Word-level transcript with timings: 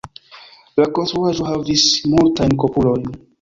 La 0.81 0.87
konstruaĵo 0.95 1.49
havis 1.49 1.85
multajn 2.15 2.57
kupolojn. 2.65 3.07